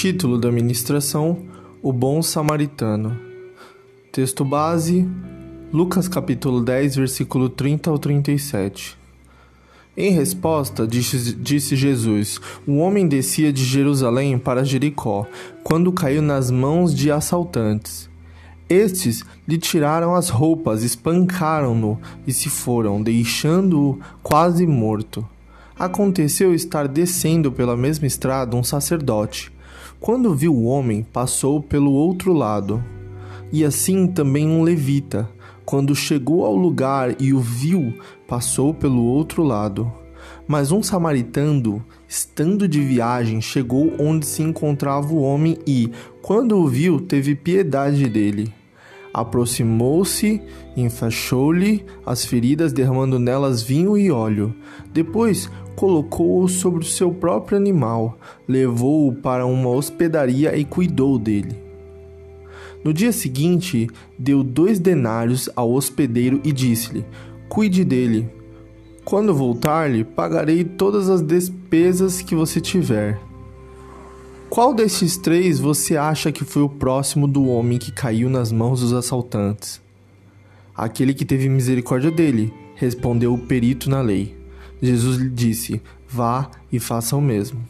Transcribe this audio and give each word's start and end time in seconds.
Título 0.00 0.38
da 0.38 0.50
ministração: 0.50 1.42
O 1.82 1.92
Bom 1.92 2.22
Samaritano. 2.22 3.20
Texto 4.10 4.46
base: 4.46 5.06
Lucas 5.70 6.08
capítulo 6.08 6.62
10, 6.62 6.96
versículo 6.96 7.50
30 7.50 7.90
ao 7.90 7.98
37. 7.98 8.96
Em 9.94 10.10
resposta, 10.12 10.86
disse, 10.86 11.34
disse 11.34 11.76
Jesus: 11.76 12.40
Um 12.66 12.78
homem 12.80 13.06
descia 13.06 13.52
de 13.52 13.62
Jerusalém 13.62 14.38
para 14.38 14.64
Jericó, 14.64 15.26
quando 15.62 15.92
caiu 15.92 16.22
nas 16.22 16.50
mãos 16.50 16.94
de 16.94 17.12
assaltantes. 17.12 18.08
Estes 18.70 19.22
lhe 19.46 19.58
tiraram 19.58 20.14
as 20.14 20.30
roupas, 20.30 20.82
espancaram-no 20.82 22.00
e 22.26 22.32
se 22.32 22.48
foram, 22.48 23.02
deixando-o 23.02 24.00
quase 24.22 24.66
morto. 24.66 25.28
Aconteceu 25.78 26.54
estar 26.54 26.88
descendo 26.88 27.52
pela 27.52 27.76
mesma 27.76 28.06
estrada 28.06 28.56
um 28.56 28.64
sacerdote 28.64 29.52
quando 30.00 30.34
viu 30.34 30.54
o 30.54 30.64
homem, 30.64 31.02
passou 31.02 31.62
pelo 31.62 31.92
outro 31.92 32.32
lado. 32.32 32.82
E 33.52 33.62
assim 33.62 34.06
também 34.06 34.48
um 34.48 34.62
levita, 34.62 35.28
quando 35.64 35.94
chegou 35.94 36.46
ao 36.46 36.56
lugar 36.56 37.20
e 37.20 37.34
o 37.34 37.38
viu, 37.38 37.92
passou 38.26 38.72
pelo 38.72 39.04
outro 39.04 39.42
lado. 39.42 39.92
Mas 40.48 40.72
um 40.72 40.82
samaritano, 40.82 41.84
estando 42.08 42.66
de 42.66 42.80
viagem, 42.80 43.42
chegou 43.42 43.92
onde 43.98 44.24
se 44.24 44.42
encontrava 44.42 45.12
o 45.12 45.20
homem 45.20 45.58
e, 45.66 45.90
quando 46.22 46.56
o 46.56 46.66
viu, 46.66 46.98
teve 46.98 47.34
piedade 47.34 48.08
dele. 48.08 48.52
Aproximou-se, 49.12 50.40
enfaixou-lhe 50.76 51.84
as 52.06 52.24
feridas, 52.24 52.72
derramando 52.72 53.18
nelas 53.18 53.62
vinho 53.62 53.98
e 53.98 54.10
óleo. 54.10 54.54
Depois 54.92 55.50
colocou-o 55.74 56.48
sobre 56.48 56.80
o 56.80 56.86
seu 56.86 57.12
próprio 57.12 57.58
animal, 57.58 58.18
levou-o 58.46 59.12
para 59.14 59.46
uma 59.46 59.70
hospedaria 59.70 60.56
e 60.56 60.64
cuidou 60.64 61.18
dele. 61.18 61.56
No 62.84 62.94
dia 62.94 63.12
seguinte, 63.12 63.88
deu 64.18 64.42
dois 64.42 64.78
denários 64.78 65.50
ao 65.54 65.72
hospedeiro 65.72 66.40
e 66.44 66.52
disse-lhe: 66.52 67.04
Cuide 67.48 67.84
dele. 67.84 68.30
Quando 69.04 69.34
voltar-lhe, 69.34 70.04
pagarei 70.04 70.64
todas 70.64 71.10
as 71.10 71.20
despesas 71.20 72.22
que 72.22 72.34
você 72.34 72.60
tiver. 72.60 73.20
Qual 74.50 74.74
destes 74.74 75.16
três 75.16 75.60
você 75.60 75.96
acha 75.96 76.32
que 76.32 76.44
foi 76.44 76.60
o 76.62 76.68
próximo 76.68 77.28
do 77.28 77.46
homem 77.46 77.78
que 77.78 77.92
caiu 77.92 78.28
nas 78.28 78.50
mãos 78.50 78.80
dos 78.80 78.92
assaltantes? 78.92 79.80
Aquele 80.74 81.14
que 81.14 81.24
teve 81.24 81.48
misericórdia 81.48 82.10
dele, 82.10 82.52
respondeu 82.74 83.32
o 83.32 83.38
perito 83.38 83.88
na 83.88 84.00
lei. 84.00 84.36
Jesus 84.82 85.18
lhe 85.18 85.30
disse: 85.30 85.80
Vá 86.08 86.50
e 86.72 86.80
faça 86.80 87.14
o 87.14 87.20
mesmo. 87.22 87.64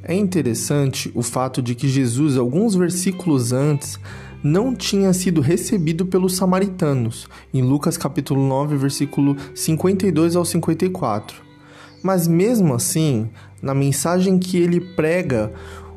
É 0.00 0.14
interessante 0.14 1.10
o 1.12 1.22
fato 1.24 1.60
de 1.60 1.74
que 1.74 1.88
Jesus, 1.88 2.36
alguns 2.36 2.76
versículos 2.76 3.52
antes, 3.52 3.98
não 4.44 4.76
tinha 4.76 5.12
sido 5.12 5.40
recebido 5.40 6.06
pelos 6.06 6.36
samaritanos, 6.36 7.26
em 7.52 7.62
Lucas 7.62 7.96
capítulo 7.96 8.46
9, 8.46 8.76
versículo 8.76 9.36
52 9.56 10.36
ao 10.36 10.44
54. 10.44 11.44
Mas 12.00 12.28
mesmo 12.28 12.72
assim, 12.72 13.28
na 13.66 13.74
mensagem 13.74 14.38
que 14.38 14.56
ele 14.56 14.80
prega, 14.80 15.52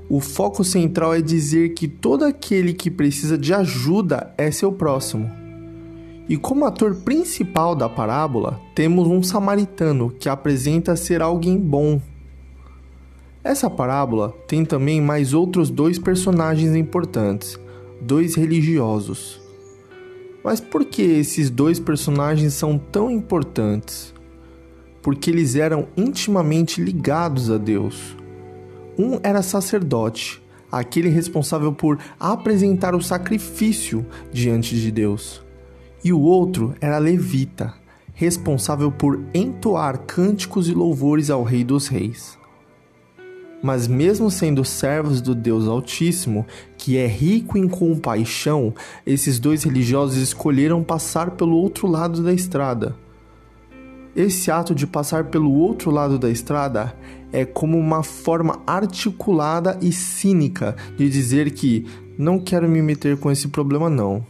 o 0.10 0.20
foco 0.20 0.64
central 0.64 1.14
é 1.14 1.22
dizer 1.22 1.76
que 1.76 1.88
todo 1.88 2.26
aquele 2.26 2.74
que 2.74 2.90
precisa 2.90 3.38
de 3.38 3.54
ajuda 3.54 4.34
é 4.40 4.50
seu 4.50 4.72
próximo. 4.72 5.30
E 6.28 6.36
como 6.36 6.66
ator 6.66 6.96
principal 6.96 7.76
da 7.76 7.88
parábola, 7.88 8.60
temos 8.74 9.08
um 9.08 9.22
samaritano 9.22 10.10
que 10.10 10.28
apresenta 10.28 10.96
ser 10.96 11.22
alguém 11.22 11.60
bom. 11.60 12.02
Essa 13.44 13.70
parábola 13.70 14.34
tem 14.48 14.66
também 14.66 15.00
mais 15.00 15.36
outros 15.36 15.70
dois 15.70 16.00
personagens 16.00 16.76
importantes, 16.76 17.60
dois 18.02 18.34
religiosos. 18.34 19.40
Mas 20.44 20.60
por 20.60 20.86
que 20.86 21.04
esses 21.04 21.52
dois 21.52 21.80
personagens 21.80 22.54
são 22.56 22.80
tão 22.80 23.12
importantes? 23.12 24.12
Porque 25.02 25.30
eles 25.30 25.56
eram 25.56 25.88
intimamente 25.96 26.82
ligados 26.82 27.50
a 27.50 27.58
Deus. 27.58 28.16
Um 28.98 29.20
era 29.24 29.42
sacerdote, 29.42 30.42
aquele 30.72 31.10
responsável 31.10 31.72
por 31.72 31.98
apresentar 32.20 32.94
o 32.94 33.02
sacrifício 33.02 34.06
diante 34.32 34.76
de 34.76 34.92
Deus 34.92 35.42
e 36.04 36.14
o 36.14 36.20
outro 36.20 36.74
era 36.80 36.98
levita, 36.98 37.74
responsável 38.14 38.92
por 38.92 39.20
entoar 39.34 40.00
cânticos 40.00 40.68
e 40.68 40.74
louvores 40.74 41.30
ao 41.30 41.44
Rei 41.44 41.64
dos 41.64 41.88
Reis. 41.88 42.38
Mas, 43.62 43.88
mesmo 43.88 44.32
sendo 44.32 44.64
servos 44.64 45.20
do 45.20 45.36
Deus 45.36 45.68
Altíssimo, 45.68 46.46
que 46.78 46.98
é 46.98 47.06
rico 47.06 47.58
em 47.58 47.68
compaixão, 47.68 48.74
esses 49.06 49.38
dois 49.38 49.64
religiosos 49.64 50.16
escolheram 50.16 50.82
passar 50.82 51.32
pelo 51.32 51.58
outro 51.58 51.86
lado 51.86 52.24
da 52.24 52.34
estrada. 52.34 52.96
Esse 54.20 54.52
ato 54.52 54.76
de 54.76 54.86
passar 54.86 55.26
pelo 55.26 55.52
outro 55.52 55.90
lado 55.90 56.20
da 56.20 56.30
estrada 56.30 56.94
é 57.32 57.46
como 57.46 57.78
uma 57.78 58.04
forma 58.04 58.62
articulada 58.68 59.80
e 59.82 59.92
cínica 59.92 60.76
de 60.98 61.10
dizer 61.10 61.52
que 61.52 61.88
não 62.18 62.38
quero 62.38 62.68
me 62.68 62.82
meter 62.82 63.18
com 63.18 63.32
esse 63.32 63.48
problema, 63.48 63.90
não 63.90 64.26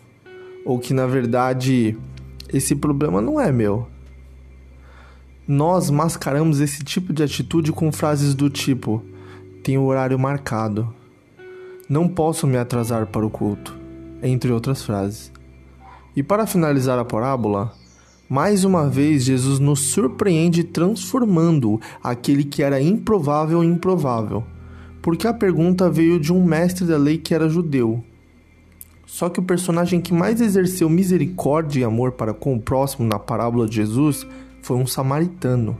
ou 0.69 0.77
que 0.77 0.93
na 0.93 1.07
verdade 1.07 1.97
esse 2.53 2.75
problema 2.75 3.19
não 3.19 3.39
é 3.39 3.51
meu. 3.51 3.87
Nós 5.47 5.89
mascaramos 5.89 6.59
esse 6.59 6.83
tipo 6.83 7.11
de 7.11 7.23
atitude 7.23 7.71
com 7.71 7.91
frases 7.91 8.35
do 8.35 8.51
tipo: 8.51 9.03
tenho 9.63 9.83
horário 9.83 10.19
marcado, 10.19 10.93
não 11.89 12.07
posso 12.07 12.45
me 12.45 12.57
atrasar 12.57 13.07
para 13.07 13.25
o 13.25 13.31
culto, 13.31 13.75
entre 14.21 14.51
outras 14.51 14.83
frases. 14.83 15.31
E 16.15 16.21
para 16.21 16.45
finalizar 16.45 16.99
a 16.99 17.05
parábola, 17.05 17.73
mais 18.29 18.63
uma 18.63 18.87
vez 18.87 19.23
Jesus 19.23 19.57
nos 19.57 19.79
surpreende 19.79 20.63
transformando 20.63 21.81
aquele 22.03 22.43
que 22.43 22.61
era 22.61 22.79
improvável 22.79 23.63
em 23.63 23.71
improvável, 23.71 24.43
porque 25.01 25.27
a 25.27 25.33
pergunta 25.33 25.89
veio 25.89 26.19
de 26.19 26.31
um 26.31 26.45
mestre 26.45 26.85
da 26.85 26.97
lei 26.97 27.17
que 27.17 27.33
era 27.33 27.49
judeu. 27.49 28.03
Só 29.07 29.29
que 29.29 29.39
o 29.39 29.43
personagem 29.43 29.99
que 29.99 30.13
mais 30.13 30.39
exerceu 30.39 30.87
misericórdia 30.87 31.81
e 31.81 31.83
amor 31.83 32.11
para 32.11 32.31
com 32.31 32.53
o 32.53 32.61
próximo 32.61 33.07
na 33.07 33.17
parábola 33.17 33.67
de 33.67 33.77
Jesus 33.77 34.27
foi 34.61 34.77
um 34.77 34.85
samaritano. 34.85 35.75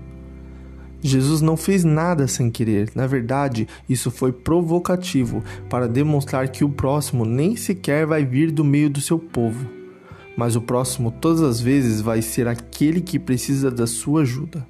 Jesus 1.01 1.41
não 1.41 1.55
fez 1.55 1.83
nada 1.83 2.27
sem 2.27 2.49
querer, 2.49 2.91
na 2.95 3.05
verdade, 3.05 3.67
isso 3.87 4.09
foi 4.09 4.31
provocativo 4.31 5.43
para 5.69 5.87
demonstrar 5.87 6.49
que 6.49 6.63
o 6.63 6.69
próximo 6.69 7.23
nem 7.23 7.55
sequer 7.55 8.07
vai 8.07 8.25
vir 8.25 8.51
do 8.51 8.65
meio 8.65 8.89
do 8.89 8.99
seu 8.99 9.19
povo, 9.19 9.78
mas 10.39 10.55
o 10.55 10.61
próximo 10.61 11.11
todas 11.11 11.41
as 11.41 11.59
vezes 11.59 11.99
vai 11.99 12.21
ser 12.21 12.47
aquele 12.47 13.01
que 13.01 13.19
precisa 13.19 13.69
da 13.69 13.85
sua 13.85 14.21
ajuda. 14.21 14.65